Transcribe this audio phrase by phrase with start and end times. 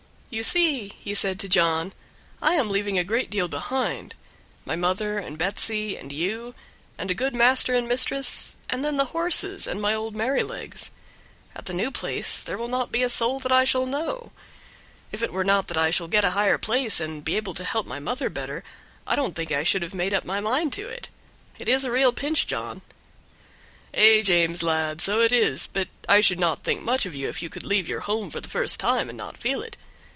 [0.33, 1.91] "You see," he said to John,
[2.41, 4.15] "I am leaving a great deal behind;
[4.63, 6.55] my mother and Betsy, and you,
[6.97, 10.89] and a good master and mistress, and then the horses, and my old Merrylegs.
[11.53, 14.31] At the new place there will not be a soul that I shall know.
[15.11, 17.65] If it were not that I shall get a higher place, and be able to
[17.65, 18.63] help my mother better,
[19.05, 21.09] I don't think I should have made up my mind to it;
[21.59, 22.83] it is a real pinch, John."
[23.93, 27.41] "Ay, James, lad, so it is; but I should not think much of you if
[27.43, 29.75] you could leave your home for the first time and not feel it.